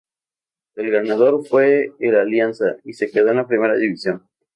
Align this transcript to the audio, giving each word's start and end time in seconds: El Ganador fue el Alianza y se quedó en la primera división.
El 0.73 0.89
Ganador 0.89 1.45
fue 1.45 1.93
el 1.99 2.15
Alianza 2.15 2.75
y 2.83 2.93
se 2.93 3.11
quedó 3.11 3.29
en 3.29 3.35
la 3.35 3.47
primera 3.47 3.75
división. 3.77 4.27